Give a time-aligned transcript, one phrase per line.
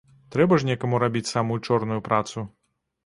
[0.35, 2.47] Трэба ж некаму рабіць самую чорную працу.